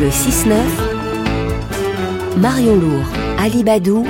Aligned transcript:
Le 0.00 0.08
6-9, 0.08 0.54
Marion 2.38 2.76
Lourd, 2.76 3.04
Ali 3.38 3.62
Badou, 3.62 4.06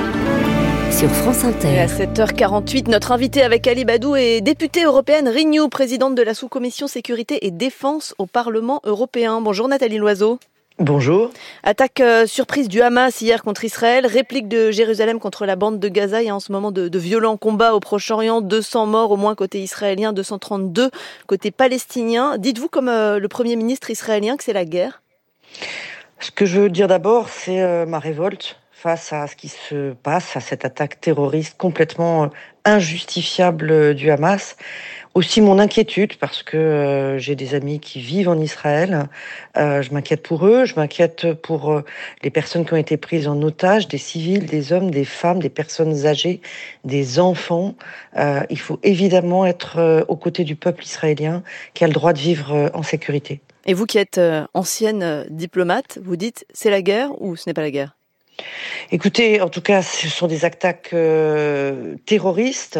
sur 0.89 1.09
France 1.09 1.43
Inter. 1.43 1.67
Et 1.67 1.79
à 1.81 1.87
7h48, 1.87 2.89
notre 2.89 3.11
invité 3.11 3.41
avec 3.41 3.67
Ali 3.67 3.83
Badou 3.83 4.15
est 4.15 4.39
députée 4.39 4.85
européenne 4.85 5.27
Renew, 5.27 5.67
présidente 5.67 6.15
de 6.15 6.21
la 6.21 6.33
sous-commission 6.33 6.87
sécurité 6.87 7.45
et 7.45 7.51
défense 7.51 8.15
au 8.19 8.25
Parlement 8.25 8.79
européen. 8.85 9.41
Bonjour 9.41 9.67
Nathalie 9.67 9.97
Loiseau. 9.97 10.39
Bonjour. 10.79 11.29
Attaque 11.63 11.99
euh, 11.99 12.25
surprise 12.25 12.69
du 12.69 12.81
Hamas 12.81 13.19
hier 13.19 13.43
contre 13.43 13.65
Israël, 13.65 14.07
réplique 14.07 14.47
de 14.47 14.71
Jérusalem 14.71 15.19
contre 15.19 15.45
la 15.45 15.57
bande 15.57 15.77
de 15.77 15.89
Gaza. 15.89 16.21
Il 16.21 16.27
y 16.27 16.29
a 16.29 16.35
en 16.35 16.39
ce 16.39 16.53
moment 16.53 16.71
de, 16.71 16.87
de 16.87 16.99
violents 16.99 17.35
combats 17.35 17.75
au 17.75 17.81
Proche-Orient, 17.81 18.39
200 18.39 18.85
morts 18.85 19.11
au 19.11 19.17
moins 19.17 19.35
côté 19.35 19.61
israélien, 19.61 20.13
232 20.13 20.89
côté 21.27 21.51
palestinien. 21.51 22.37
Dites-vous 22.37 22.69
comme 22.69 22.87
euh, 22.87 23.19
le 23.19 23.27
Premier 23.27 23.57
ministre 23.57 23.89
israélien 23.89 24.37
que 24.37 24.45
c'est 24.45 24.53
la 24.53 24.63
guerre? 24.63 25.00
Ce 26.21 26.29
que 26.29 26.45
je 26.45 26.59
veux 26.59 26.69
dire 26.69 26.87
d'abord, 26.87 27.29
c'est 27.29 27.61
euh, 27.63 27.87
ma 27.87 27.97
révolte 27.97 28.59
face 28.73 29.11
à 29.11 29.25
ce 29.25 29.35
qui 29.35 29.49
se 29.49 29.93
passe, 29.93 30.37
à 30.37 30.39
cette 30.39 30.65
attaque 30.65 31.01
terroriste 31.01 31.57
complètement 31.57 32.25
euh, 32.25 32.27
injustifiable 32.63 33.71
euh, 33.71 33.93
du 33.95 34.11
Hamas. 34.11 34.55
Aussi 35.15 35.41
mon 35.41 35.57
inquiétude 35.57 36.17
parce 36.17 36.43
que 36.43 37.15
j'ai 37.17 37.35
des 37.35 37.55
amis 37.55 37.79
qui 37.79 37.99
vivent 37.99 38.29
en 38.29 38.39
Israël. 38.39 39.09
Je 39.57 39.93
m'inquiète 39.93 40.23
pour 40.23 40.47
eux, 40.47 40.63
je 40.63 40.75
m'inquiète 40.75 41.33
pour 41.33 41.81
les 42.23 42.29
personnes 42.29 42.63
qui 42.65 42.73
ont 42.73 42.77
été 42.77 42.95
prises 42.95 43.27
en 43.27 43.41
otage, 43.41 43.89
des 43.89 43.97
civils, 43.97 44.45
des 44.45 44.71
hommes, 44.71 44.89
des 44.89 45.03
femmes, 45.03 45.39
des 45.39 45.49
personnes 45.49 46.05
âgées, 46.05 46.39
des 46.85 47.19
enfants. 47.19 47.75
Il 48.49 48.57
faut 48.57 48.79
évidemment 48.83 49.45
être 49.45 50.05
aux 50.07 50.15
côtés 50.15 50.45
du 50.45 50.55
peuple 50.55 50.85
israélien 50.85 51.43
qui 51.73 51.83
a 51.83 51.87
le 51.87 51.93
droit 51.93 52.13
de 52.13 52.19
vivre 52.19 52.71
en 52.73 52.81
sécurité. 52.81 53.41
Et 53.65 53.73
vous 53.73 53.85
qui 53.85 53.97
êtes 53.97 54.17
euh, 54.17 54.45
ancienne 54.53 55.03
euh, 55.03 55.23
diplomate, 55.29 55.99
vous 56.01 56.15
dites 56.15 56.45
c'est 56.53 56.69
la 56.69 56.81
guerre 56.81 57.21
ou 57.21 57.35
ce 57.35 57.49
n'est 57.49 57.53
pas 57.53 57.61
la 57.61 57.71
guerre? 57.71 57.95
Écoutez, 58.91 59.39
en 59.41 59.49
tout 59.49 59.61
cas, 59.61 59.83
ce 59.83 60.07
sont 60.07 60.27
des 60.27 60.45
attaques 60.45 60.91
euh, 60.93 61.95
terroristes. 62.05 62.79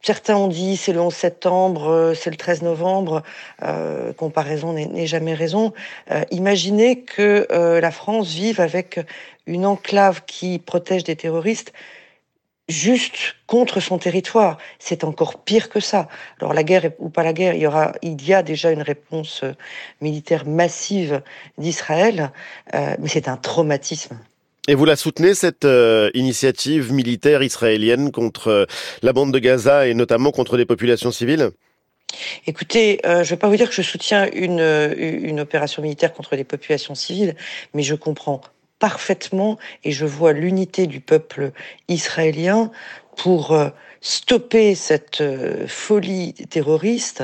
Certains 0.00 0.36
ont 0.36 0.48
dit 0.48 0.78
c'est 0.78 0.94
le 0.94 1.00
11 1.00 1.14
septembre, 1.14 2.14
c'est 2.16 2.30
le 2.30 2.36
13 2.36 2.62
novembre. 2.62 3.22
Comparaison 4.16 4.72
n'est 4.72 5.06
jamais 5.06 5.34
raison. 5.34 5.74
Imaginez 6.30 7.02
que 7.02 7.46
la 7.50 7.90
France 7.90 8.32
vive 8.32 8.62
avec 8.62 8.98
une 9.46 9.66
enclave 9.66 10.22
qui 10.26 10.58
protège 10.58 11.04
des 11.04 11.16
terroristes 11.16 11.74
juste 12.70 13.36
contre 13.46 13.80
son 13.80 13.98
territoire. 13.98 14.58
C'est 14.78 15.04
encore 15.04 15.42
pire 15.42 15.68
que 15.68 15.80
ça. 15.80 16.08
Alors 16.40 16.54
la 16.54 16.62
guerre 16.62 16.90
ou 16.98 17.08
pas 17.08 17.22
la 17.22 17.32
guerre, 17.32 17.54
il 17.54 17.62
y 17.62 17.66
aura, 17.66 17.92
il 18.02 18.24
y 18.26 18.32
a 18.32 18.42
déjà 18.42 18.70
une 18.70 18.82
réponse 18.82 19.42
euh, 19.42 19.52
militaire 20.00 20.46
massive 20.46 21.22
d'Israël, 21.58 22.30
euh, 22.74 22.94
mais 22.98 23.08
c'est 23.08 23.28
un 23.28 23.36
traumatisme. 23.36 24.18
Et 24.68 24.74
vous 24.74 24.84
la 24.84 24.96
soutenez, 24.96 25.34
cette 25.34 25.64
euh, 25.64 26.10
initiative 26.14 26.92
militaire 26.92 27.42
israélienne 27.42 28.12
contre 28.12 28.48
euh, 28.48 28.66
la 29.02 29.12
bande 29.12 29.32
de 29.32 29.38
Gaza 29.38 29.88
et 29.88 29.94
notamment 29.94 30.30
contre 30.30 30.56
les 30.56 30.66
populations 30.66 31.10
civiles? 31.10 31.50
Écoutez, 32.46 33.00
euh, 33.04 33.16
je 33.16 33.18
ne 33.18 33.24
vais 33.24 33.36
pas 33.36 33.48
vous 33.48 33.56
dire 33.56 33.68
que 33.68 33.74
je 33.74 33.82
soutiens 33.82 34.28
une, 34.32 34.60
une 34.96 35.40
opération 35.40 35.82
militaire 35.82 36.12
contre 36.12 36.36
les 36.36 36.44
populations 36.44 36.94
civiles, 36.94 37.36
mais 37.74 37.82
je 37.82 37.94
comprends 37.94 38.42
parfaitement 38.80 39.58
et 39.84 39.92
je 39.92 40.06
vois 40.06 40.32
l'unité 40.32 40.88
du 40.88 41.00
peuple 41.00 41.52
israélien 41.86 42.72
pour 43.16 43.52
euh, 43.52 43.68
stopper 44.00 44.74
cette 44.74 45.20
euh, 45.20 45.66
folie 45.68 46.32
terroriste 46.48 47.22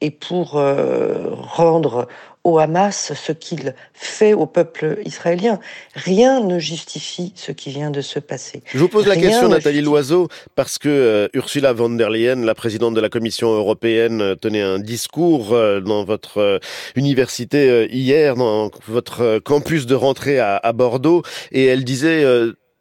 et 0.00 0.10
pour 0.10 0.56
euh, 0.56 1.30
rendre 1.32 2.08
au 2.46 2.58
Hamas 2.58 3.12
ce 3.26 3.32
qu'il 3.32 3.74
fait 3.92 4.34
au 4.42 4.46
peuple 4.46 4.98
israélien. 5.04 5.58
Rien 5.94 6.34
ne 6.50 6.58
justifie 6.58 7.32
ce 7.34 7.50
qui 7.52 7.70
vient 7.70 7.90
de 7.90 8.02
se 8.12 8.18
passer. 8.20 8.62
Je 8.72 8.78
vous 8.78 8.88
pose 8.88 9.06
la 9.06 9.14
Rien 9.14 9.22
question, 9.28 9.48
Nathalie 9.48 9.78
justifie- 9.78 9.84
Loiseau, 9.84 10.28
parce 10.54 10.78
que 10.78 10.88
euh, 10.88 11.28
Ursula 11.40 11.72
von 11.72 11.90
der 11.90 12.08
Leyen, 12.10 12.40
la 12.44 12.54
présidente 12.54 12.94
de 12.94 13.00
la 13.00 13.08
Commission 13.08 13.48
européenne, 13.62 14.20
euh, 14.20 14.34
tenait 14.36 14.62
un 14.62 14.78
discours 14.78 15.52
euh, 15.54 15.80
dans 15.80 16.04
votre 16.04 16.38
euh, 16.38 16.58
université 16.94 17.88
hier, 17.90 18.36
dans 18.36 18.70
votre 18.86 19.38
campus 19.40 19.86
de 19.86 19.94
rentrée 19.94 20.38
à, 20.38 20.56
à 20.56 20.72
Bordeaux, 20.72 21.22
et 21.52 21.64
elle 21.66 21.84
disait... 21.84 22.24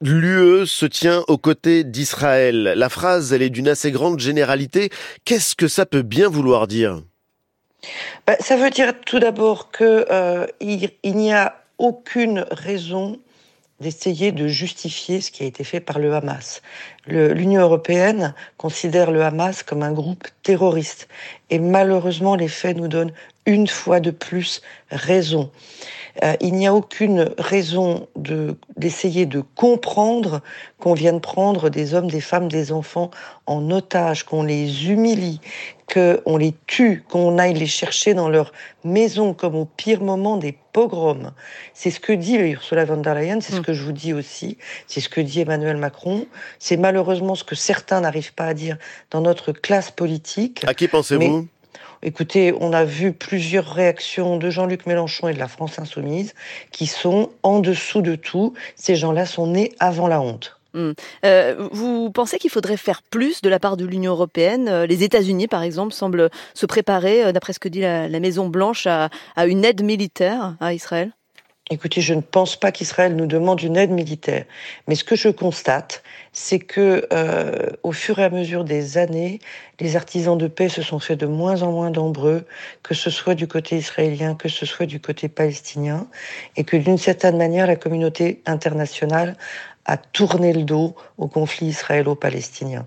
L'UE 0.02 0.68
se 0.68 0.86
tient 0.86 1.24
aux 1.30 1.38
côtés 1.38 1.86
d'Israël. 1.86 2.74
La 2.76 2.90
phrase, 2.90 3.32
elle 3.32 3.42
est 3.42 3.50
d'une 3.50 3.70
assez 3.70 3.92
grande 3.92 4.20
généralité. 4.20 4.90
Qu'est-ce 5.24 5.56
que 5.56 5.70
ça 5.70 5.86
peut 5.86 6.02
bien 6.02 6.28
vouloir 6.28 6.68
dire? 6.68 7.00
Ben, 8.28 8.36
ça 8.40 8.56
veut 8.56 8.70
dire 8.70 8.94
tout 9.06 9.20
d'abord 9.20 9.72
que 9.72 10.06
euh, 10.10 10.48
il, 10.60 11.16
n'y 11.16 11.34
a 11.34 11.56
aucune 11.78 12.46
raison 12.52 13.20
d'essayer 13.80 14.32
de 14.32 14.48
justifier 14.48 15.20
ce 15.20 15.32
qui 15.32 15.44
a 15.44 15.46
été 15.46 15.64
fait 15.64 15.82
par 15.82 16.00
le 16.00 16.14
Hamas. 16.14 16.62
L'Union 17.08 17.62
européenne 17.62 18.34
considère 18.58 19.12
le 19.12 19.22
Hamas 19.22 19.64
comme 19.64 19.84
un 19.84 19.92
groupe 19.92 20.28
terroriste. 20.44 21.08
Et 21.50 21.60
malheureusement, 21.60 22.36
les 22.36 22.48
faits 22.48 22.78
nous 22.78 22.88
donnent 22.88 23.12
une 23.46 23.68
fois 23.68 24.00
de 24.00 24.12
plus 24.12 24.62
raison. 24.90 25.52
Euh, 26.24 26.36
il 26.40 26.54
n'y 26.54 26.68
a 26.68 26.74
aucune 26.74 27.34
raison 27.38 28.08
de- 28.16 28.56
d'essayer 28.78 29.26
de 29.26 29.42
comprendre 29.56 30.42
qu'on 30.80 30.94
vienne 30.94 31.20
prendre 31.20 31.70
des 31.70 31.94
hommes, 31.94 32.10
des 32.10 32.22
femmes, 32.22 32.48
des 32.48 32.72
enfants 32.72 33.12
en 33.46 33.70
otage, 33.72 34.24
qu'on 34.24 34.44
les 34.44 34.90
humilie, 34.90 35.42
qu'on 35.92 36.38
les 36.38 36.54
tue, 36.68 37.04
qu'on 37.10 37.38
aille 37.38 37.54
les 37.54 37.68
chercher 37.68 38.14
dans 38.14 38.28
leur 38.30 38.52
maison 38.84 39.34
comme 39.34 39.56
au 39.56 39.66
pire 39.66 40.02
moment 40.02 40.38
des 40.38 40.58
pogroms. 40.74 41.32
C'est 41.74 41.92
ce 41.92 42.00
que 42.00 42.12
dit 42.14 42.36
Ursula 42.38 42.86
von 42.86 42.98
der 42.98 43.16
Leyen, 43.16 43.40
c'est 43.42 43.54
ce 43.54 43.60
Mm. 43.60 43.64
que 43.66 43.74
je 43.74 43.84
vous 43.84 43.92
dis 43.92 44.14
aussi, 44.14 44.58
c'est 44.88 45.00
ce 45.00 45.10
que 45.10 45.22
dit 45.22 45.42
Emmanuel 45.42 45.78
Macron. 45.78 46.26
C'est 46.60 46.78
malheureusement 46.78 47.36
ce 47.36 47.44
que 47.44 47.56
certains 47.56 48.02
n'arrivent 48.02 48.34
pas 48.34 48.46
à 48.48 48.54
dire 48.54 48.78
dans 49.12 49.22
notre 49.22 49.52
classe 49.52 49.92
politique. 49.92 50.64
À 50.68 50.74
qui 50.74 50.88
pensez-vous? 50.88 51.48
Écoutez, 52.04 52.54
on 52.60 52.72
a 52.74 52.84
vu 52.84 53.14
plusieurs 53.14 53.66
réactions 53.66 54.38
de 54.38 54.50
Jean-Luc 54.50 54.86
Mélenchon 54.86 55.28
et 55.28 55.34
de 55.34 55.40
la 55.40 55.48
France 55.48 55.80
insoumise 55.80 56.34
qui 56.72 56.86
sont 56.88 57.32
en 57.42 57.60
dessous 57.60 58.02
de 58.02 58.16
tout. 58.16 58.54
Ces 58.76 58.96
gens-là 58.96 59.26
sont 59.26 59.48
nés 59.48 59.72
avant 59.80 60.08
la 60.08 60.22
honte. 60.22 60.60
Euh, 61.26 61.68
Vous 61.72 62.12
pensez 62.12 62.38
qu'il 62.38 62.50
faudrait 62.50 62.78
faire 62.78 63.02
plus 63.04 63.42
de 63.42 63.50
la 63.50 63.60
part 63.60 63.78
de 63.78 63.86
l'Union 63.86 64.12
européenne 64.12 64.68
Euh, 64.70 64.86
Les 64.86 65.04
États-Unis, 65.04 65.48
par 65.48 65.64
exemple, 65.64 65.94
semblent 65.94 66.30
se 66.54 66.66
préparer, 66.66 67.26
euh, 67.26 67.32
d'après 67.32 67.54
ce 67.54 67.60
que 67.60 67.70
dit 67.70 67.82
la, 67.82 68.20
Maison 68.20 68.48
Blanche, 68.48 68.88
à 68.88 69.10
une 69.46 69.66
aide 69.66 69.84
militaire 69.84 70.56
à 70.60 70.74
Israël? 70.74 71.12
Écoutez, 71.72 72.00
je 72.00 72.14
ne 72.14 72.22
pense 72.22 72.56
pas 72.56 72.72
qu'Israël 72.72 73.16
nous 73.16 73.26
demande 73.26 73.60
une 73.64 73.76
aide 73.76 73.90
militaire. 73.90 74.46
Mais 74.88 74.94
ce 74.94 75.04
que 75.04 75.16
je 75.16 75.30
constate, 75.30 76.04
c'est 76.32 76.60
que 76.60 77.08
euh, 77.12 77.72
au 77.82 77.92
fur 77.92 78.20
et 78.20 78.24
à 78.24 78.30
mesure 78.30 78.66
des 78.66 79.00
années, 79.00 79.40
les 79.80 79.96
artisans 79.96 80.38
de 80.38 80.48
paix 80.48 80.70
se 80.70 80.84
sont 80.84 81.00
fait 81.00 81.16
de 81.16 81.26
moins 81.26 81.64
en 81.64 81.72
moins 81.72 81.90
nombreux, 81.90 82.46
que 82.84 82.94
ce 82.94 83.10
soit 83.10 83.34
du 83.34 83.48
côté 83.48 83.78
israélien, 83.78 84.36
que 84.36 84.48
ce 84.48 84.68
soit 84.68 84.86
du 84.86 85.00
côté 85.00 85.28
palestinien, 85.28 86.06
et 86.56 86.66
que 86.66 86.78
d'une 86.78 87.00
certaine 87.00 87.38
manière, 87.38 87.66
la 87.66 87.78
communauté 87.78 88.44
internationale 88.46 89.36
a 89.86 89.98
tourné 89.98 90.54
le 90.54 90.64
dos 90.64 90.96
au 91.18 91.28
conflit 91.28 91.68
israélo-palestinien. 91.68 92.86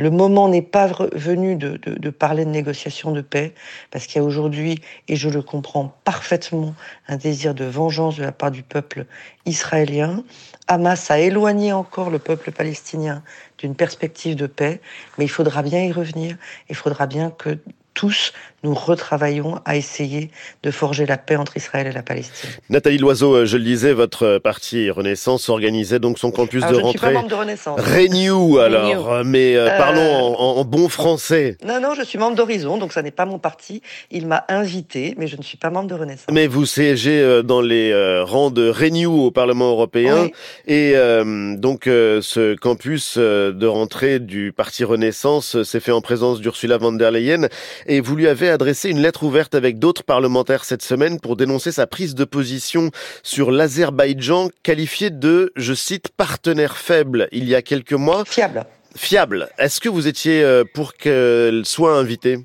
Le 0.00 0.08
moment 0.08 0.48
n'est 0.48 0.62
pas 0.62 0.86
venu 1.12 1.56
de 1.56 2.08
parler 2.08 2.46
de 2.46 2.50
négociation 2.50 3.12
de 3.12 3.20
paix, 3.20 3.52
parce 3.90 4.06
qu'il 4.06 4.16
y 4.16 4.24
a 4.24 4.26
aujourd'hui, 4.26 4.80
et 5.08 5.16
je 5.16 5.28
le 5.28 5.42
comprends 5.42 5.94
parfaitement, 6.04 6.74
un 7.06 7.18
désir 7.18 7.54
de 7.54 7.66
vengeance 7.66 8.16
de 8.16 8.22
la 8.22 8.32
part 8.32 8.50
du 8.50 8.62
peuple 8.62 9.04
israélien. 9.44 10.24
Hamas 10.68 11.10
a 11.10 11.18
éloigné 11.18 11.74
encore 11.74 12.08
le 12.08 12.18
peuple 12.18 12.50
palestinien 12.50 13.22
d'une 13.58 13.74
perspective 13.74 14.36
de 14.36 14.46
paix, 14.46 14.80
mais 15.18 15.26
il 15.26 15.30
faudra 15.30 15.60
bien 15.60 15.84
y 15.84 15.92
revenir. 15.92 16.38
Il 16.70 16.76
faudra 16.76 17.06
bien 17.06 17.30
que 17.30 17.58
tous 17.92 18.32
nous 18.62 18.74
retravaillons 18.74 19.58
à 19.64 19.76
essayer 19.76 20.30
de 20.62 20.70
forger 20.70 21.06
la 21.06 21.16
paix 21.18 21.36
entre 21.36 21.56
Israël 21.56 21.86
et 21.86 21.92
la 21.92 22.02
Palestine. 22.02 22.50
Nathalie 22.68 22.98
Loiseau, 22.98 23.34
euh, 23.34 23.46
je 23.46 23.56
le 23.56 23.64
disais, 23.64 23.92
votre 23.92 24.38
parti 24.38 24.90
Renaissance 24.90 25.48
organisait 25.48 25.98
donc 25.98 26.18
son 26.18 26.30
campus 26.30 26.62
Alors, 26.62 26.74
de 26.76 26.80
je 26.80 26.84
ne 26.86 26.90
suis 26.90 26.98
pas 26.98 27.06
rentrée. 27.06 27.14
membre 27.22 27.28
de 27.28 27.34
Renaissance. 27.34 27.80
Renew 27.80 28.58
alors, 28.58 29.24
mais 29.24 29.56
euh, 29.56 29.68
Euh, 29.70 29.78
parlons 29.78 30.36
en, 30.38 30.56
en 30.60 30.64
bon 30.64 30.88
français. 30.88 31.56
Non, 31.66 31.80
non, 31.80 31.94
je 31.94 32.02
suis 32.02 32.18
membre 32.18 32.36
d'Horizon, 32.36 32.76
donc 32.78 32.92
ça 32.92 33.02
n'est 33.02 33.10
pas 33.10 33.24
mon 33.26 33.38
parti. 33.38 33.82
Il 34.10 34.26
m'a 34.26 34.44
invité, 34.48 35.14
mais 35.18 35.26
je 35.26 35.36
ne 35.36 35.42
suis 35.42 35.56
pas 35.58 35.70
membre 35.70 35.88
de 35.88 35.94
Renaissance. 35.94 36.26
Mais 36.32 36.46
vous 36.46 36.66
siégez 36.66 37.20
euh, 37.20 37.42
dans 37.42 37.60
les 37.60 37.92
rangs 38.22 38.50
de 38.50 38.68
Renew 38.68 39.06
au 39.26 39.30
Parlement 39.30 39.70
européen 39.70 40.24
Oui. 40.24 40.32
et 40.66 40.92
euh, 40.96 41.56
donc 41.56 41.82
ce 41.84 42.54
campus 42.56 43.16
de 43.18 43.66
rentrée 43.66 44.18
du 44.18 44.52
parti 44.52 44.84
Renaissance 44.84 45.62
s'est 45.62 45.80
fait 45.80 45.92
en 45.92 46.00
présence 46.00 46.40
d'Ursula 46.40 46.78
von 46.78 46.92
der 46.92 47.10
Leyen 47.10 47.48
et 47.86 48.00
vous 48.00 48.16
lui 48.16 48.28
avez 48.28 48.49
adressé 48.50 48.90
une 48.90 49.00
lettre 49.00 49.22
ouverte 49.22 49.54
avec 49.54 49.78
d'autres 49.78 50.04
parlementaires 50.04 50.64
cette 50.64 50.82
semaine 50.82 51.20
pour 51.20 51.36
dénoncer 51.36 51.72
sa 51.72 51.86
prise 51.86 52.14
de 52.14 52.24
position 52.24 52.90
sur 53.22 53.50
l'Azerbaïdjan 53.50 54.50
qualifié 54.62 55.10
de, 55.10 55.52
je 55.56 55.74
cite, 55.74 56.08
partenaire 56.08 56.76
faible 56.76 57.28
il 57.32 57.48
y 57.48 57.54
a 57.54 57.62
quelques 57.62 57.92
mois. 57.92 58.24
Fiable. 58.24 58.64
Fiable. 58.96 59.48
Est-ce 59.58 59.80
que 59.80 59.88
vous 59.88 60.08
étiez 60.08 60.42
euh, 60.42 60.64
pour 60.74 60.94
qu'elle 60.94 61.62
soit 61.64 61.96
invitée? 61.96 62.38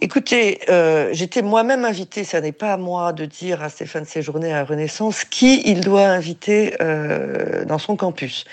Écoutez, 0.00 0.60
euh, 0.68 1.08
j'étais 1.10 1.42
moi-même 1.42 1.84
invitée, 1.84 2.22
ça 2.22 2.40
n'est 2.40 2.52
pas 2.52 2.74
à 2.74 2.76
moi 2.76 3.12
de 3.12 3.24
dire 3.24 3.64
à 3.64 3.68
Stéphane 3.68 4.04
Séjourné 4.04 4.54
à 4.54 4.62
Renaissance 4.62 5.24
qui 5.24 5.60
il 5.64 5.80
doit 5.80 6.06
inviter 6.06 6.76
euh, 6.80 7.64
dans 7.64 7.78
son 7.78 7.96
campus. 7.96 8.44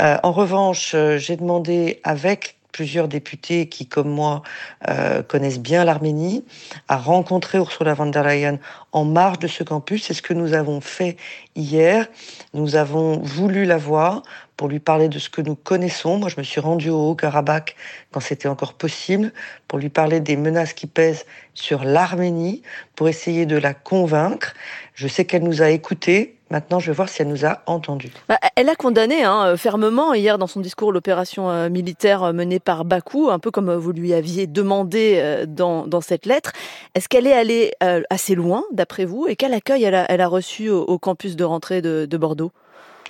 Euh, 0.00 0.16
en 0.22 0.32
revanche, 0.32 0.96
j'ai 1.18 1.36
demandé 1.36 2.00
avec 2.02 2.56
plusieurs 2.76 3.08
députés 3.08 3.70
qui, 3.70 3.86
comme 3.86 4.10
moi, 4.10 4.42
euh, 4.86 5.22
connaissent 5.22 5.60
bien 5.60 5.82
l'Arménie, 5.82 6.44
à 6.88 6.98
rencontrer 6.98 7.56
Ursula 7.56 7.94
von 7.94 8.04
der 8.04 8.22
Leyen 8.22 8.58
en 8.92 9.06
marge 9.06 9.38
de 9.38 9.46
ce 9.46 9.64
campus. 9.64 10.04
C'est 10.04 10.12
ce 10.12 10.20
que 10.20 10.34
nous 10.34 10.52
avons 10.52 10.82
fait 10.82 11.16
hier. 11.54 12.06
Nous 12.52 12.76
avons 12.76 13.18
voulu 13.18 13.64
la 13.64 13.78
voir 13.78 14.22
pour 14.58 14.68
lui 14.68 14.78
parler 14.78 15.08
de 15.08 15.18
ce 15.18 15.30
que 15.30 15.40
nous 15.40 15.54
connaissons. 15.54 16.18
Moi, 16.18 16.28
je 16.28 16.34
me 16.36 16.42
suis 16.42 16.60
rendue 16.60 16.90
au 16.90 17.08
Haut-Karabakh 17.08 17.76
quand 18.12 18.20
c'était 18.20 18.48
encore 18.48 18.74
possible, 18.74 19.32
pour 19.68 19.78
lui 19.78 19.88
parler 19.88 20.20
des 20.20 20.36
menaces 20.36 20.74
qui 20.74 20.86
pèsent 20.86 21.24
sur 21.54 21.82
l'Arménie, 21.82 22.60
pour 22.94 23.08
essayer 23.08 23.46
de 23.46 23.56
la 23.56 23.72
convaincre. 23.72 24.52
Je 24.94 25.08
sais 25.08 25.24
qu'elle 25.24 25.44
nous 25.44 25.62
a 25.62 25.70
écoutés. 25.70 26.35
Maintenant, 26.50 26.78
je 26.78 26.86
vais 26.86 26.96
voir 26.96 27.08
si 27.08 27.22
elle 27.22 27.28
nous 27.28 27.44
a 27.44 27.62
entendus. 27.66 28.12
Bah, 28.28 28.38
elle 28.54 28.68
a 28.68 28.76
condamné 28.76 29.24
hein, 29.24 29.56
fermement 29.56 30.14
hier 30.14 30.38
dans 30.38 30.46
son 30.46 30.60
discours 30.60 30.92
l'opération 30.92 31.50
euh, 31.50 31.68
militaire 31.68 32.32
menée 32.32 32.60
par 32.60 32.84
Bakou, 32.84 33.30
un 33.30 33.40
peu 33.40 33.50
comme 33.50 33.74
vous 33.74 33.90
lui 33.90 34.14
aviez 34.14 34.46
demandé 34.46 35.14
euh, 35.16 35.44
dans, 35.46 35.88
dans 35.88 36.00
cette 36.00 36.24
lettre. 36.24 36.52
Est-ce 36.94 37.08
qu'elle 37.08 37.26
est 37.26 37.32
allée 37.32 37.72
euh, 37.82 38.02
assez 38.10 38.36
loin, 38.36 38.62
d'après 38.72 39.06
vous, 39.06 39.26
et 39.28 39.34
quel 39.34 39.54
accueil 39.54 39.82
elle 39.82 39.96
a, 39.96 40.06
elle 40.08 40.20
a 40.20 40.28
reçu 40.28 40.70
au, 40.70 40.82
au 40.82 40.98
campus 40.98 41.34
de 41.34 41.42
rentrée 41.42 41.82
de, 41.82 42.06
de 42.08 42.16
Bordeaux? 42.16 42.52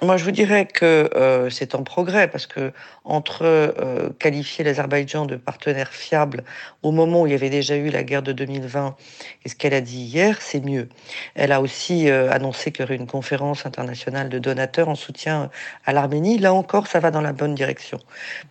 Moi, 0.03 0.19
je 0.19 0.25
vous 0.25 0.31
dirais 0.31 0.67
que 0.67 1.09
euh, 1.17 1.49
c'est 1.49 1.75
en 1.75 1.83
progrès 1.83 2.29
parce 2.29 2.47
que 2.47 2.73
entre 3.05 3.45
euh, 3.45 4.11
qualifier 4.19 4.63
l'Azerbaïdjan 4.63 5.25
de 5.25 5.37
partenaire 5.37 5.89
fiable 5.89 6.45
au 6.83 6.91
moment 6.91 7.23
où 7.23 7.27
il 7.27 7.33
y 7.33 7.35
avait 7.35 7.49
déjà 7.49 7.77
eu 7.77 7.89
la 7.89 8.03
guerre 8.03 8.23
de 8.23 8.33
2020 8.33 8.95
et 9.45 9.49
ce 9.49 9.55
qu'elle 9.55 9.73
a 9.73 9.81
dit 9.81 10.01
hier, 10.01 10.43
c'est 10.43 10.63
mieux. 10.63 10.91
Elle 11.35 11.51
a 11.51 11.63
aussi 11.63 12.11
euh, 12.11 12.31
annoncé 12.31 12.73
qu'il 12.73 12.83
y 12.83 12.85
aurait 12.85 12.97
une 12.97 13.07
conférence 13.07 13.65
internationale 13.65 14.29
de 14.29 14.39
donateurs 14.39 14.91
en 14.91 14.97
soutien 14.97 15.51
à 15.87 15.95
l'Arménie. 15.95 16.37
Là 16.37 16.53
encore, 16.53 16.89
ça 16.89 17.01
va 17.01 17.11
dans 17.11 17.23
la 17.23 17.33
bonne 17.33 17.55
direction. 17.55 17.99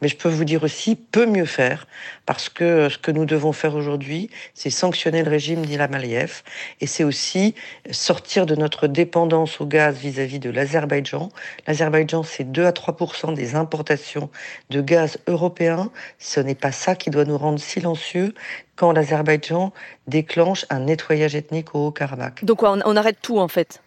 Mais 0.01 0.07
je 0.07 0.17
peux 0.17 0.29
vous 0.29 0.45
dire 0.45 0.63
aussi, 0.63 0.95
peut 0.95 1.27
mieux 1.27 1.45
faire 1.45 1.85
parce 2.25 2.49
que 2.49 2.89
ce 2.89 2.97
que 2.97 3.11
nous 3.11 3.25
devons 3.25 3.51
faire 3.51 3.75
aujourd'hui, 3.75 4.31
c'est 4.55 4.71
sanctionner 4.71 5.21
le 5.21 5.29
régime 5.29 5.63
d'Ilham 5.63 5.93
Aliyev 5.93 6.41
et 6.81 6.87
c'est 6.87 7.03
aussi 7.03 7.53
sortir 7.91 8.47
de 8.47 8.55
notre 8.55 8.87
dépendance 8.87 9.61
au 9.61 9.67
gaz 9.67 9.95
vis-à-vis 9.95 10.37
-vis 10.37 10.39
de 10.39 10.49
l'Azerbaïdjan 10.49 11.29
L'Azerbaïdjan, 11.67 12.23
c'est 12.23 12.51
2 12.51 12.65
à 12.65 12.71
3% 12.71 13.33
des 13.33 13.55
importations 13.55 14.29
de 14.69 14.81
gaz 14.81 15.17
européen. 15.27 15.91
Ce 16.19 16.39
n'est 16.39 16.55
pas 16.55 16.71
ça 16.71 16.95
qui 16.95 17.09
doit 17.09 17.25
nous 17.25 17.37
rendre 17.37 17.59
silencieux 17.59 18.33
quand 18.75 18.91
l'Azerbaïdjan 18.91 19.71
déclenche 20.07 20.65
un 20.69 20.81
nettoyage 20.81 21.35
ethnique 21.35 21.75
au 21.75 21.87
Haut-Karabakh. 21.87 22.43
Donc 22.43 22.63
on, 22.63 22.79
on 22.83 22.95
arrête 22.95 23.17
tout 23.21 23.39
en 23.39 23.47
fait? 23.47 23.81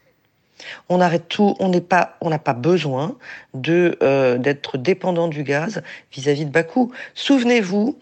On 0.89 1.01
arrête 1.01 1.29
tout, 1.29 1.55
on 1.61 1.69
n'est 1.69 1.81
pas, 1.81 2.17
on 2.21 2.31
n'a 2.31 2.39
pas 2.39 2.53
besoin 2.53 3.17
de 3.55 3.97
euh, 4.03 4.39
d'être 4.39 4.77
dépendant 4.77 5.29
du 5.29 5.45
gaz 5.45 5.83
vis-à-vis 6.13 6.47
de 6.47 6.51
Bakou. 6.51 6.93
Souvenez-vous, 7.15 7.97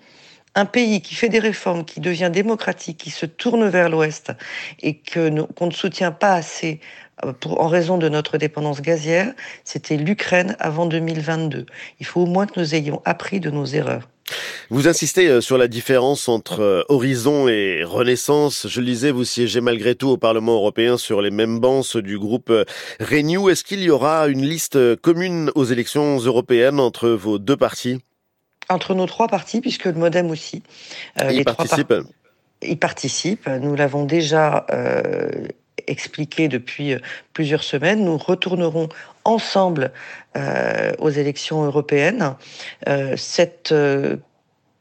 un 0.54 0.64
pays 0.64 1.02
qui 1.02 1.14
fait 1.14 1.28
des 1.28 1.38
réformes, 1.38 1.84
qui 1.84 2.00
devient 2.00 2.31
démocratique, 2.32 2.96
qui 2.96 3.10
se 3.10 3.26
tourne 3.26 3.69
vers 3.69 3.90
l'Ouest 3.90 4.32
et 4.81 4.96
que 4.96 5.28
qu'on 5.52 5.66
ne 5.66 5.72
soutient 5.72 6.12
pas 6.12 6.32
assez 6.32 6.81
pour, 7.40 7.60
en 7.60 7.68
raison 7.68 7.98
de 7.98 8.08
notre 8.08 8.38
dépendance 8.38 8.80
gazière, 8.80 9.32
c'était 9.64 9.96
l'Ukraine 9.96 10.56
avant 10.58 10.86
2022. 10.86 11.66
Il 12.00 12.06
faut 12.06 12.22
au 12.22 12.26
moins 12.26 12.46
que 12.46 12.58
nous 12.60 12.74
ayons 12.74 13.00
appris 13.04 13.40
de 13.40 13.50
nos 13.50 13.64
erreurs. 13.64 14.08
Vous 14.70 14.88
insistez 14.88 15.28
euh, 15.28 15.40
sur 15.40 15.56
la 15.56 15.68
différence 15.68 16.28
entre 16.28 16.60
euh, 16.60 16.82
Horizon 16.88 17.46
et 17.46 17.84
Renaissance. 17.84 18.66
Je 18.68 18.80
le 18.80 18.86
disais, 18.86 19.12
vous 19.12 19.24
siégez 19.24 19.60
malgré 19.60 19.94
tout 19.94 20.08
au 20.08 20.16
Parlement 20.16 20.54
européen 20.54 20.98
sur 20.98 21.22
les 21.22 21.30
mêmes 21.30 21.60
bancs 21.60 21.84
ceux 21.84 22.02
du 22.02 22.18
groupe 22.18 22.52
Renew. 22.98 23.48
Est-ce 23.48 23.62
qu'il 23.62 23.82
y 23.82 23.90
aura 23.90 24.26
une 24.26 24.44
liste 24.44 24.96
commune 24.96 25.52
aux 25.54 25.64
élections 25.64 26.19
européennes 26.19 26.80
entre 26.80 27.08
vos 27.10 27.38
deux 27.38 27.56
partis? 27.56 28.00
Entre 28.69 28.94
nos 28.94 29.06
trois 29.06 29.28
partis, 29.28 29.60
puisque 29.60 29.84
le 29.84 29.92
MoDem 29.92 30.30
aussi. 30.30 30.62
Euh, 31.20 31.30
il 31.30 31.44
participe. 31.44 31.94
Il 32.62 32.78
participe. 32.78 33.46
Nous 33.46 33.76
l'avons 33.76 34.04
déjà 34.04 34.66
euh, 34.70 35.30
expliqué 35.86 36.48
depuis 36.48 36.94
euh, 36.94 36.98
plusieurs 37.32 37.64
semaines. 37.64 38.04
Nous 38.04 38.18
retournerons 38.18 38.88
ensemble 39.26 39.92
euh, 40.36 40.92
aux 40.98 41.10
élections 41.10 41.64
européennes. 41.64 42.34
Euh, 42.88 43.16
cette 43.16 43.72
euh, 43.72 44.16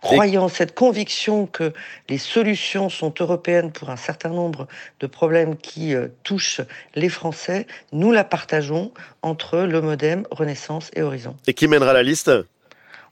croyance, 0.02 0.54
cette 0.54 0.76
conviction 0.76 1.48
que 1.48 1.74
les 2.10 2.20
solutions 2.20 2.90
sont 2.90 3.14
européennes 3.20 3.72
pour 3.72 3.90
un 3.90 3.96
certain 3.96 4.30
nombre 4.30 4.68
de 5.00 5.08
problèmes 5.08 5.58
qui 5.58 5.96
touchent 6.22 6.62
les 6.94 7.10
Français, 7.10 7.66
nous 7.92 8.12
la 8.12 8.24
partageons 8.24 8.92
entre 9.24 9.58
le 9.58 9.82
MoDem, 9.82 10.28
Renaissance 10.30 10.92
et 10.94 11.02
Horizon. 11.02 11.36
Et 11.48 11.56
qui 11.56 11.68
mènera 11.68 11.92
la 11.92 12.04
liste? 12.04 12.30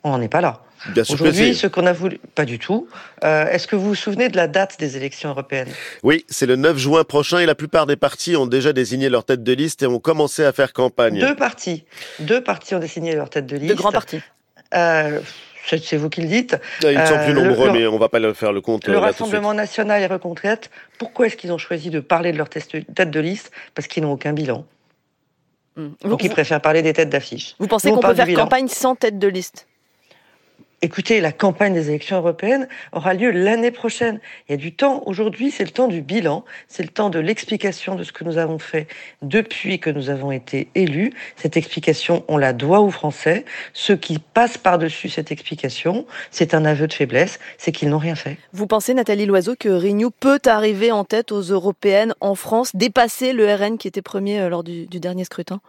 On 0.03 0.11
n'en 0.11 0.21
est 0.21 0.27
pas 0.27 0.41
là. 0.41 0.61
Aujourd'hui, 1.09 1.56
ce 1.56 1.68
qu'on 1.68 1.85
a 1.85 1.94
voulu, 1.94 2.19
pas 2.35 2.45
du 2.45 2.59
tout. 2.59 2.88
Euh, 3.24 3.47
Est-ce 3.47 3.68
que 3.68 3.75
vous 3.75 3.89
vous 3.89 3.95
souvenez 3.95 4.30
de 4.30 4.35
la 4.35 4.47
date 4.47 4.77
des 4.80 4.97
élections 4.97 5.30
européennes? 5.30 5.69
Oui, 6.03 6.25
c'est 6.27 6.45
le 6.45 6.56
9 6.56 6.77
juin 6.77 7.03
prochain 7.03 7.39
et 7.39 7.45
la 7.45 7.56
plupart 7.56 7.85
des 7.85 7.95
partis 7.95 8.35
ont 8.35 8.47
déjà 8.47 8.74
désigné 8.74 9.09
leur 9.09 9.24
tête 9.24 9.44
de 9.44 9.53
liste 9.53 9.83
et 9.83 9.88
ont 9.88 10.00
commencé 10.00 10.44
à 10.44 10.51
faire 10.51 10.74
campagne. 10.74 11.19
Deux 11.19 11.35
partis, 11.35 11.85
deux 12.19 12.41
partis 12.41 12.75
ont 12.75 12.80
désigné 12.80 13.15
leur 13.15 13.30
tête 13.30 13.45
de 13.45 13.56
liste. 13.56 13.69
De 13.69 13.77
grands 13.77 13.91
partis. 13.91 14.21
Euh, 14.75 15.19
c'est 15.65 15.95
vous 15.97 16.09
qui 16.09 16.21
le 16.21 16.27
dites. 16.27 16.57
Ils 16.81 17.07
sont 17.07 17.19
plus 17.24 17.33
nombreux, 17.33 17.68
le, 17.68 17.74
mais 17.74 17.88
on 17.88 17.97
va 17.97 18.09
pas 18.09 18.19
le 18.19 18.33
faire 18.33 18.51
le 18.51 18.62
compte. 18.62 18.86
Le 18.88 18.97
Rassemblement 18.97 19.53
national 19.53 20.01
et 20.01 20.07
Reconquête, 20.07 20.69
pourquoi 20.97 21.27
est-ce 21.27 21.38
qu'ils 21.38 21.53
ont 21.53 21.57
choisi 21.57 21.89
de 21.89 22.01
parler 22.01 22.33
de 22.33 22.38
leur 22.38 22.50
tête 22.50 23.09
de 23.09 23.19
liste? 23.19 23.51
Parce 23.74 23.88
qu'ils 23.88 24.03
n'ont 24.03 24.12
aucun 24.12 24.33
bilan. 24.33 24.65
Mmh. 25.75 25.88
Donc 26.03 26.21
vous, 26.21 26.27
ils 26.27 26.29
préfèrent 26.29 26.62
parler 26.62 26.81
des 26.81 26.94
têtes 26.94 27.09
d'affiche. 27.09 27.56
Vous 27.59 27.68
pensez 27.68 27.91
qu'on 27.91 28.00
peut 28.00 28.13
faire 28.13 28.33
campagne 28.33 28.68
sans 28.68 28.95
tête 28.95 29.18
de 29.18 29.27
liste? 29.27 29.68
Écoutez, 30.83 31.21
la 31.21 31.31
campagne 31.31 31.74
des 31.74 31.88
élections 31.88 32.18
européennes 32.18 32.68
aura 32.91 33.13
lieu 33.13 33.31
l'année 33.31 33.71
prochaine. 33.71 34.19
Il 34.50 34.51
y 34.51 34.53
a 34.53 34.57
du 34.57 34.75
temps. 34.75 35.01
Aujourd'hui, 35.06 35.50
c'est 35.50 35.63
le 35.63 35.69
temps 35.69 35.88
du 35.88 36.01
bilan. 36.01 36.44
C'est 36.68 36.83
le 36.83 36.89
temps 36.89 37.09
de 37.09 37.19
l'explication 37.19 37.95
de 37.95 38.03
ce 38.03 38.12
que 38.12 38.25
nous 38.25 38.38
avons 38.38 38.59
fait 38.59 38.88
depuis 39.21 39.80
que 39.80 39.89
nous 39.89 40.09
avons 40.09 40.33
été 40.33 40.68
élus. 40.75 41.13
Cette 41.38 41.56
explication, 41.56 42.25
on 42.27 42.35
la 42.35 42.51
doit 42.51 42.81
aux 42.81 42.91
Français. 42.91 43.45
Ceux 43.71 43.95
qui 43.95 44.19
passent 44.19 44.57
par-dessus 44.57 45.07
cette 45.07 45.31
explication, 45.31 46.06
c'est 46.31 46.53
un 46.53 46.65
aveu 46.65 46.88
de 46.88 46.94
faiblesse, 46.94 47.39
c'est 47.57 47.71
qu'ils 47.71 47.88
n'ont 47.88 47.97
rien 47.97 48.15
fait. 48.15 48.36
Vous 48.51 48.68
pensez, 48.68 48.94
Nathalie 48.94 49.25
Loiseau, 49.25 49.56
que 49.57 49.69
Renew 49.69 50.12
peut 50.12 50.41
arriver 50.47 50.91
en 50.91 51.06
tête 51.06 51.31
aux 51.31 51.44
européennes 51.44 52.13
en 52.19 52.36
France, 52.36 52.71
dépasser 52.75 53.31
le 53.31 53.45
RN 53.56 53.77
qui 53.77 53.88
était 53.88 54.01
premier 54.01 54.50
lors 54.50 54.65
du, 54.65 54.86
du 54.88 55.00
dernier 55.00 55.24
scrutin? 55.24 55.62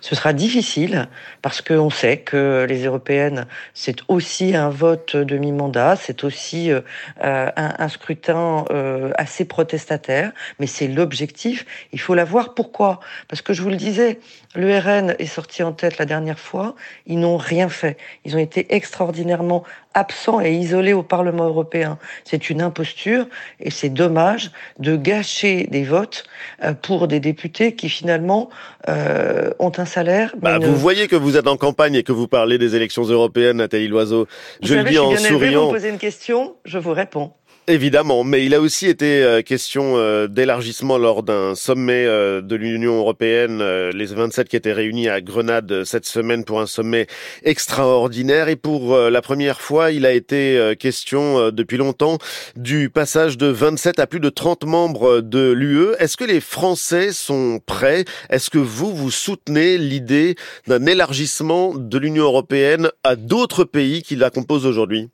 Ce 0.00 0.14
sera 0.14 0.32
difficile 0.32 1.08
parce 1.42 1.60
qu'on 1.62 1.90
sait 1.90 2.18
que 2.18 2.66
les 2.68 2.84
européennes, 2.84 3.46
c'est 3.74 3.98
aussi 4.08 4.54
un 4.54 4.68
vote 4.68 5.16
de 5.16 5.36
mi-mandat, 5.36 5.96
c'est 5.96 6.24
aussi 6.24 6.70
euh, 6.70 6.80
un, 7.20 7.74
un, 7.78 7.88
scrutin 7.88 8.64
euh, 8.70 9.10
assez 9.16 9.44
protestataire, 9.44 10.32
mais 10.58 10.66
c'est 10.66 10.88
l'objectif. 10.88 11.66
Il 11.92 12.00
faut 12.00 12.14
la 12.14 12.24
voir. 12.24 12.54
Pourquoi? 12.54 13.00
Parce 13.28 13.42
que 13.42 13.52
je 13.52 13.62
vous 13.62 13.70
le 13.70 13.76
disais, 13.76 14.20
le 14.54 14.78
RN 14.78 15.14
est 15.18 15.26
sorti 15.26 15.62
en 15.62 15.72
tête 15.72 15.98
la 15.98 16.06
dernière 16.06 16.38
fois. 16.38 16.74
Ils 17.06 17.18
n'ont 17.18 17.36
rien 17.36 17.68
fait. 17.68 17.96
Ils 18.24 18.34
ont 18.34 18.38
été 18.38 18.74
extraordinairement 18.74 19.64
absents 19.94 20.40
et 20.40 20.52
isolés 20.52 20.92
au 20.92 21.02
Parlement 21.02 21.44
européen. 21.44 21.98
C'est 22.24 22.50
une 22.50 22.62
imposture 22.62 23.26
et 23.60 23.70
c'est 23.70 23.88
dommage 23.88 24.50
de 24.78 24.96
gâcher 24.96 25.66
des 25.70 25.84
votes 25.84 26.24
euh, 26.64 26.72
pour 26.72 27.08
des 27.08 27.20
députés 27.20 27.74
qui 27.74 27.88
finalement 27.88 28.48
euh, 28.88 29.50
ont 29.58 29.72
un 29.76 29.84
salaire. 29.84 30.34
Bah, 30.40 30.58
Vous 30.58 30.76
voyez 30.76 31.08
que 31.08 31.16
vous 31.16 31.36
êtes 31.36 31.46
en 31.46 31.56
campagne 31.56 31.94
et 31.94 32.02
que 32.02 32.12
vous 32.12 32.28
parlez 32.28 32.58
des 32.58 32.74
élections 32.74 33.04
européennes, 33.04 33.58
Nathalie 33.58 33.88
Loiseau. 33.88 34.26
Je 34.62 34.74
le 34.74 34.84
dis 34.84 34.98
en 34.98 35.14
souriant. 35.16 35.64
Vous 35.64 35.68
me 35.68 35.74
posez 35.74 35.88
une 35.90 35.98
question, 35.98 36.56
je 36.64 36.78
vous 36.78 36.92
réponds. 36.92 37.32
Évidemment, 37.70 38.24
mais 38.24 38.46
il 38.46 38.54
a 38.54 38.62
aussi 38.62 38.86
été 38.86 39.22
euh, 39.22 39.42
question 39.42 39.98
euh, 39.98 40.26
d'élargissement 40.26 40.96
lors 40.96 41.22
d'un 41.22 41.54
sommet 41.54 42.06
euh, 42.06 42.40
de 42.40 42.56
l'Union 42.56 42.96
européenne, 42.96 43.62
les 43.90 44.06
27 44.06 44.48
qui 44.48 44.56
étaient 44.56 44.72
réunis 44.72 45.10
à 45.10 45.20
Grenade 45.20 45.84
cette 45.84 46.06
semaine 46.06 46.44
pour 46.44 46.62
un 46.62 46.66
sommet 46.66 47.06
extraordinaire. 47.42 48.48
Et 48.48 48.56
pour 48.56 48.96
la 48.96 49.20
première 49.20 49.60
fois, 49.60 49.90
il 49.90 50.06
a 50.06 50.12
été 50.12 50.74
question 50.78 51.50
depuis 51.50 51.76
longtemps 51.76 52.16
du 52.56 52.88
passage 52.88 53.36
de 53.36 53.48
27 53.48 53.98
à 53.98 54.06
plus 54.06 54.20
de 54.20 54.30
30 54.30 54.64
membres 54.64 55.20
de 55.20 55.50
l'UE. 55.52 55.94
Est-ce 55.98 56.16
que 56.16 56.24
les 56.24 56.40
Français 56.40 57.12
sont 57.12 57.60
prêts? 57.66 58.06
Est-ce 58.30 58.48
que 58.48 58.58
vous, 58.58 58.94
vous 58.94 59.10
soutenez 59.10 59.76
l'idée 59.76 60.36
d'un 60.66 60.86
élargissement 60.86 61.74
de 61.74 61.98
l'Union 61.98 62.24
européenne 62.24 62.88
à 63.04 63.14
d'autres 63.14 63.64
pays 63.64 64.02
qui 64.02 64.16
la 64.16 64.30
composent 64.30 64.66
aujourd'hui? 64.66 65.10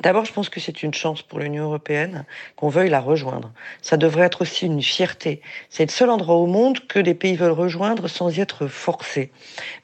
D'abord, 0.00 0.24
je 0.24 0.32
pense 0.32 0.48
que 0.48 0.60
c'est 0.60 0.84
une 0.84 0.94
chance 0.94 1.22
pour 1.22 1.40
l'Union 1.40 1.64
européenne 1.64 2.24
qu'on 2.54 2.68
veuille 2.68 2.88
la 2.88 3.00
rejoindre. 3.00 3.50
Ça 3.82 3.96
devrait 3.96 4.26
être 4.26 4.42
aussi 4.42 4.66
une 4.66 4.80
fierté. 4.80 5.42
C'est 5.70 5.86
le 5.86 5.90
seul 5.90 6.08
endroit 6.10 6.36
au 6.36 6.46
monde 6.46 6.86
que 6.86 7.00
les 7.00 7.14
pays 7.14 7.34
veulent 7.34 7.50
rejoindre 7.50 8.06
sans 8.06 8.36
y 8.36 8.40
être 8.40 8.68
forcés. 8.68 9.32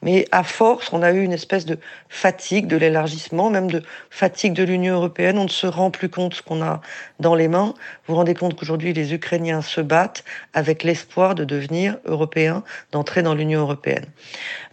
Mais 0.02 0.26
à 0.30 0.44
force, 0.44 0.92
on 0.92 1.02
a 1.02 1.10
eu 1.10 1.24
une 1.24 1.32
espèce 1.32 1.66
de 1.66 1.78
fatigue 2.08 2.68
de 2.68 2.76
l'élargissement, 2.76 3.50
même 3.50 3.68
de 3.68 3.82
fatigue 4.08 4.52
de 4.52 4.62
l'Union 4.62 4.94
européenne. 4.94 5.36
On 5.36 5.44
ne 5.44 5.48
se 5.48 5.66
rend 5.66 5.90
plus 5.90 6.08
compte 6.08 6.30
de 6.30 6.36
ce 6.36 6.42
qu'on 6.42 6.62
a 6.62 6.80
dans 7.18 7.34
les 7.34 7.48
mains. 7.48 7.74
Vous 8.06 8.14
vous 8.14 8.16
rendez 8.16 8.34
compte 8.34 8.54
qu'aujourd'hui, 8.54 8.92
les 8.92 9.14
Ukrainiens 9.14 9.62
se 9.62 9.80
battent 9.80 10.24
avec 10.52 10.84
l'espoir 10.84 11.34
de 11.34 11.44
devenir 11.44 11.98
européens, 12.04 12.62
d'entrer 12.92 13.22
dans 13.22 13.34
l'Union 13.34 13.62
européenne. 13.62 14.06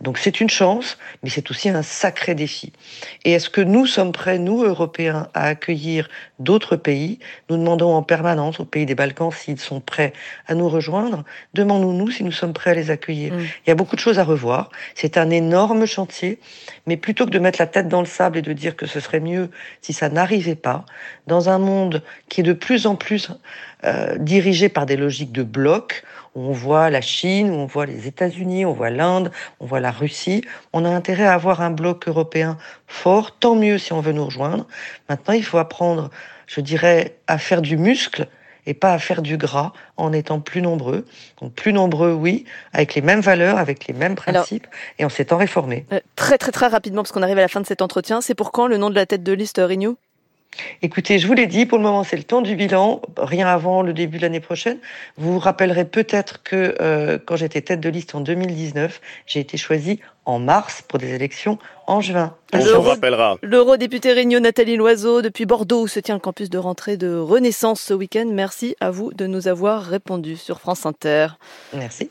Donc 0.02 0.20
c'est 0.20 0.40
une 0.40 0.50
chance, 0.50 1.00
mais 1.24 1.32
c'est 1.32 1.50
aussi 1.50 1.70
un 1.70 1.82
sacré 1.82 2.36
défi. 2.36 2.74
Et 3.26 3.32
est-ce 3.32 3.50
que 3.50 3.62
nous 3.62 3.88
sommes 3.88 4.12
prêts, 4.12 4.38
nous, 4.38 4.64
Européens, 4.64 5.30
à 5.34 5.46
accueillir 5.46 6.10
d'autres 6.40 6.76
pays 6.76 7.20
Nous 7.50 7.58
demandons 7.58 7.94
en 7.94 8.04
permanence 8.04 8.60
aux 8.60 8.66
pays 8.66 8.86
des 8.86 8.96
Balkans 8.96 9.32
s'ils 9.32 9.60
sont 9.60 9.80
prêts 9.80 10.14
à 10.48 10.56
nous 10.56 10.70
rejoindre. 10.70 11.24
Demandons-nous 11.54 12.12
si 12.12 12.24
nous 12.24 12.32
sommes 12.32 12.54
prêts 12.54 12.72
à 12.72 12.74
les 12.74 12.92
accueillir. 12.92 13.34
Mm. 13.34 13.40
Il 13.40 13.70
y 13.70 13.72
a 13.72 13.76
beaucoup 13.76 13.96
de 13.96 14.02
choses 14.02 14.20
à 14.20 14.24
revoir. 14.24 14.70
C'est 14.96 15.18
un 15.18 15.30
énorme 15.30 15.86
chantier, 15.86 16.40
mais 16.88 16.98
plutôt 16.98 17.26
que 17.26 17.32
de 17.32 17.40
mettre 17.40 17.60
la 17.60 17.68
tête 17.68 17.88
dans 17.88 18.02
le 18.02 18.08
sable 18.08 18.38
et 18.38 18.42
de 18.42 18.54
dire 18.54 18.76
que 18.76 18.86
ce 18.86 19.00
serait 19.00 19.20
mieux 19.20 19.50
si 19.82 19.94
ça 19.94 20.10
n'arrivait 20.10 20.56
pas, 20.56 20.86
dans 21.28 21.50
un 21.50 21.60
monde 21.60 22.04
qui 22.30 22.42
est 22.42 22.44
de 22.44 22.54
plus 22.54 22.86
en 22.86 22.96
plus 22.96 23.32
euh, 23.84 24.18
dirigé 24.18 24.70
par 24.70 24.86
des 24.86 24.98
logiques 24.98 25.32
de 25.32 25.44
blocs, 25.44 26.04
on 26.36 26.52
voit 26.52 26.90
la 26.90 27.02
Chine, 27.02 27.52
on 27.52 27.66
voit 27.66 27.86
les 27.86 28.08
États-Unis, 28.08 28.66
on 28.66 28.74
voit 28.74 28.90
l'Inde, 28.90 29.32
on 29.60 29.66
voit 29.66 29.82
la 29.82 29.92
Russie. 29.92 30.44
On 30.72 30.86
a 30.86 30.90
intérêt 30.90 31.26
à 31.26 31.34
avoir 31.34 31.62
un 31.62 31.72
bloc 31.72 32.08
européen 32.08 32.58
fort, 32.88 33.38
tant 33.38 33.56
mieux 33.56 33.78
si 33.78 33.92
on 33.92 34.00
veut 34.00 34.14
nous 34.14 34.26
rejoindre. 34.26 34.66
Maintenant, 35.10 35.34
il 35.34 35.44
faut 35.44 35.58
apprendre, 35.58 36.10
je 36.48 36.62
dirais, 36.62 37.18
à 37.28 37.38
faire 37.38 37.62
du 37.62 37.76
muscle 37.76 38.28
et 38.66 38.74
pas 38.74 38.94
à 38.94 39.00
faire 39.00 39.22
du 39.22 39.38
gras 39.38 39.74
en 39.98 40.14
étant 40.14 40.40
plus 40.40 40.62
nombreux. 40.62 41.06
Donc 41.42 41.54
plus 41.54 41.74
nombreux, 41.74 42.14
oui, 42.14 42.46
avec 42.74 42.96
les 42.96 43.02
mêmes 43.02 43.22
valeurs, 43.22 43.58
avec 43.58 43.88
les 43.88 43.94
mêmes 43.94 44.16
principes 44.16 44.68
et 45.00 45.06
en 45.06 45.10
s'étant 45.10 45.38
réformés. 45.38 45.86
Euh, 45.92 46.00
très 46.16 46.38
très 46.38 46.52
très 46.52 46.68
rapidement, 46.68 47.02
parce 47.02 47.12
qu'on 47.12 47.24
arrive 47.24 47.40
à 47.40 47.42
la 47.42 47.48
fin 47.48 47.60
de 47.60 47.66
cet 47.66 47.82
entretien, 47.82 48.22
c'est 48.22 48.36
pour 48.36 48.52
quand 48.52 48.68
le 48.68 48.78
nom 48.78 48.90
de 48.90 48.96
la 48.96 49.06
tête 49.06 49.24
de 49.24 49.34
liste 49.34 49.58
Renew? 49.58 49.98
Écoutez, 50.82 51.20
je 51.20 51.28
vous 51.28 51.34
l'ai 51.34 51.48
dit, 51.48 51.66
pour 51.66 51.78
le 51.78 51.84
moment, 51.84 52.04
c'est 52.04 52.18
le 52.18 52.24
temps 52.24 52.42
du 52.42 52.56
bilan, 52.56 53.02
rien 53.18 53.48
avant 53.48 53.82
le 53.82 53.94
début 53.94 54.18
de 54.18 54.24
l'année 54.24 54.40
prochaine. 54.40 54.80
Vous 55.18 55.34
vous 55.34 55.40
rappellerez 55.40 55.86
peut-être 55.86 56.44
que 56.44 56.76
euh, 56.82 57.18
quand 57.24 57.36
j'étais 57.36 57.62
tête 57.62 57.80
de 57.80 57.90
liste 57.90 58.16
en 58.16 58.22
2019, 58.22 59.00
j'ai 59.28 59.40
été 59.40 59.58
choisie 59.58 60.00
en 60.26 60.40
mars 60.40 60.84
pour 60.88 61.00
des 61.00 61.14
élections 61.14 61.58
en 61.88 62.02
juin. 62.02 62.36
On 62.54 62.62
se 62.62 62.74
rappellera. 62.74 63.38
L'eurodéputée 63.42 64.14
Réunion 64.14 64.40
Nathalie 64.40 64.76
Loiseau 64.76 65.22
depuis 65.22 65.46
Bordeaux 65.46 65.84
où 65.84 65.88
se 65.88 66.00
tient 66.00 66.16
le 66.16 66.22
campus 66.22 66.50
de 66.50 66.58
rentrée 66.58 66.98
de 66.98 67.16
Renaissance 67.16 67.82
ce 67.82 67.94
week-end. 67.94 68.26
Merci 68.32 68.76
à 68.80 68.92
vous 68.92 69.14
de 69.14 69.28
nous 69.28 69.48
avoir 69.48 69.84
répondu 69.84 70.38
sur 70.38 70.60
France 70.60 70.86
Inter. 70.86 71.28
Merci. 71.74 72.10